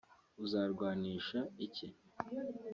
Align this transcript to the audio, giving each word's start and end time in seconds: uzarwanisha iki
uzarwanisha 0.43 1.39
iki 1.65 1.87